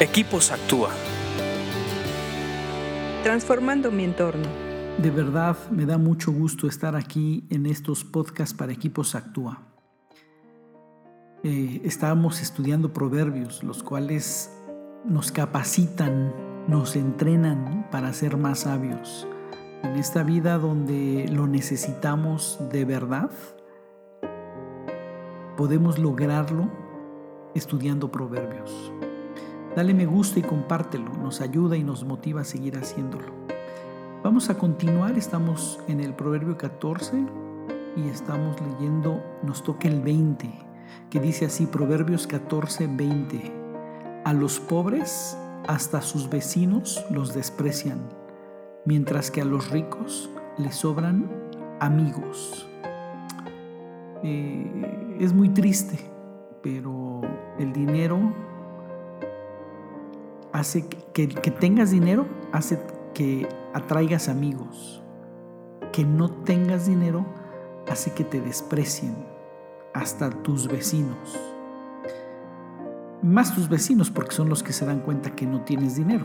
[0.00, 0.90] Equipos Actúa.
[3.22, 4.48] Transformando mi entorno.
[4.98, 9.62] De verdad me da mucho gusto estar aquí en estos podcasts para Equipos Actúa.
[11.44, 14.50] Eh, estábamos estudiando proverbios, los cuales
[15.04, 16.34] nos capacitan,
[16.66, 19.28] nos entrenan para ser más sabios.
[19.84, 23.30] En esta vida donde lo necesitamos de verdad,
[25.56, 26.68] podemos lograrlo
[27.54, 28.92] estudiando proverbios.
[29.76, 33.32] Dale me gusta y compártelo, nos ayuda y nos motiva a seguir haciéndolo.
[34.22, 37.26] Vamos a continuar, estamos en el Proverbio 14
[37.96, 40.48] y estamos leyendo, nos toca el 20,
[41.10, 43.52] que dice así, Proverbios 14, 20.
[44.24, 48.08] A los pobres hasta sus vecinos los desprecian,
[48.84, 51.28] mientras que a los ricos les sobran
[51.80, 52.68] amigos.
[54.22, 55.98] Eh, es muy triste,
[56.62, 57.22] pero
[57.58, 58.53] el dinero
[60.54, 62.78] hace que, que tengas dinero, hace
[63.12, 65.02] que atraigas amigos.
[65.92, 67.26] Que no tengas dinero
[67.90, 69.16] hace que te desprecien
[69.92, 71.38] hasta tus vecinos.
[73.20, 76.24] Más tus vecinos porque son los que se dan cuenta que no tienes dinero.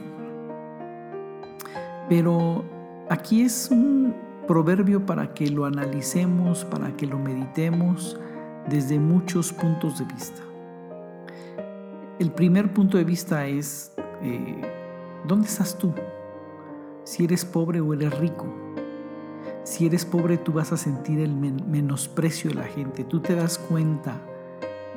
[2.07, 2.63] Pero
[3.09, 4.15] aquí es un
[4.47, 8.19] proverbio para que lo analicemos, para que lo meditemos
[8.69, 10.41] desde muchos puntos de vista.
[12.19, 13.88] El primer punto de vista es
[14.21, 14.61] eh,
[15.25, 15.93] ¿dónde estás tú?
[17.03, 18.45] Si eres pobre o eres rico.
[19.63, 23.03] Si eres pobre tú vas a sentir el menosprecio de la gente.
[23.03, 24.21] Tú te das cuenta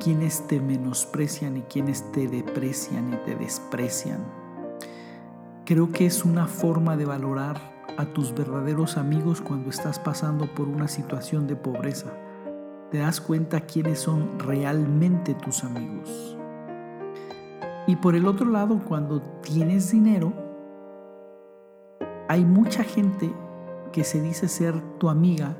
[0.03, 4.21] quiénes te menosprecian y quiénes te deprecian y te desprecian.
[5.65, 10.69] Creo que es una forma de valorar a tus verdaderos amigos cuando estás pasando por
[10.69, 12.13] una situación de pobreza.
[12.91, 16.37] Te das cuenta quiénes son realmente tus amigos.
[17.93, 20.33] Y por el otro lado, cuando tienes dinero,
[22.27, 23.31] hay mucha gente
[23.93, 25.59] que se dice ser tu amiga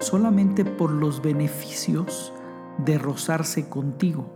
[0.00, 2.32] solamente por los beneficios
[2.78, 4.26] de rozarse contigo.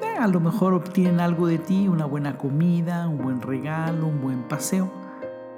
[0.00, 4.22] Eh, a lo mejor obtienen algo de ti, una buena comida, un buen regalo, un
[4.22, 4.90] buen paseo,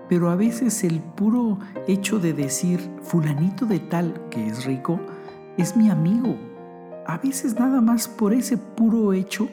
[0.09, 4.99] pero a veces el puro hecho de decir fulanito de tal que es rico
[5.56, 6.37] es mi amigo.
[7.06, 9.49] A veces nada más por ese puro hecho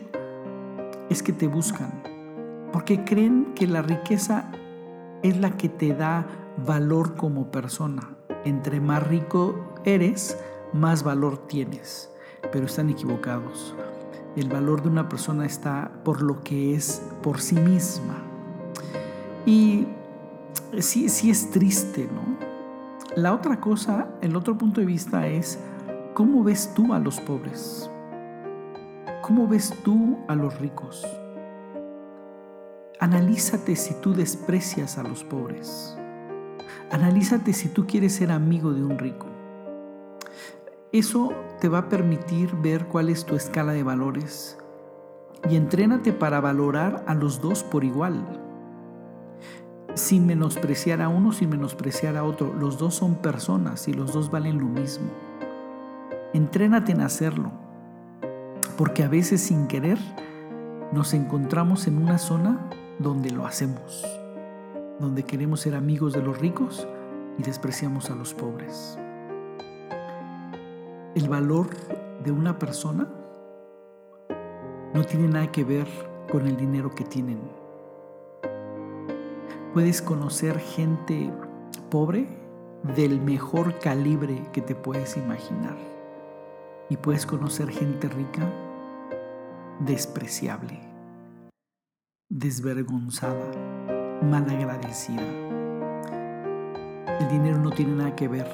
[1.12, 1.92] es que te buscan,
[2.72, 4.50] porque creen que la riqueza
[5.24, 6.26] es la que te da
[6.66, 8.16] valor como persona.
[8.46, 10.38] Entre más rico eres,
[10.72, 12.10] más valor tienes,
[12.54, 13.76] pero están equivocados.
[14.38, 18.24] El valor de una persona está por lo que es por sí misma.
[19.46, 19.88] Y
[20.80, 22.38] sí, sí es triste, ¿no?
[23.22, 25.60] La otra cosa, el otro punto de vista es,
[26.14, 27.92] ¿cómo ves tú a los pobres?
[29.22, 31.08] ¿Cómo ves tú a los ricos?
[33.00, 35.98] Analízate si tú desprecias a los pobres.
[36.92, 39.26] Analízate si tú quieres ser amigo de un rico.
[40.92, 44.58] Eso te va a permitir ver cuál es tu escala de valores
[45.50, 48.40] y entrénate para valorar a los dos por igual.
[49.96, 52.54] Sin menospreciar a uno, sin menospreciar a otro.
[52.54, 55.10] Los dos son personas y los dos valen lo mismo.
[56.34, 57.61] Entrénate en hacerlo
[58.81, 60.00] porque a veces sin querer
[60.92, 64.03] nos encontramos en una zona donde lo hacemos,
[65.00, 66.88] donde queremos ser amigos de los ricos
[67.38, 68.97] y despreciamos a los pobres.
[71.14, 71.68] El valor
[72.24, 73.08] de una persona
[74.96, 75.88] no tiene nada que ver
[76.31, 77.40] con el dinero que tienen.
[79.75, 81.31] Puedes conocer gente
[81.91, 82.28] pobre
[82.96, 85.78] del mejor calibre que te puedes imaginar.
[86.90, 88.52] Y puedes conocer gente rica
[89.86, 90.80] despreciable,
[92.30, 93.52] desvergonzada,
[94.22, 95.25] malagradecida.
[97.19, 98.47] El dinero no tiene nada que ver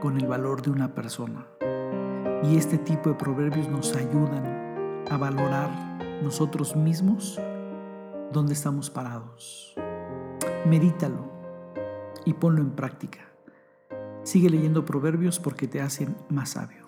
[0.00, 1.46] con el valor de una persona.
[2.42, 5.70] Y este tipo de proverbios nos ayudan a valorar
[6.22, 7.40] nosotros mismos
[8.30, 9.74] dónde estamos parados.
[10.66, 11.32] Medítalo
[12.26, 13.20] y ponlo en práctica.
[14.24, 16.87] Sigue leyendo proverbios porque te hacen más sabio.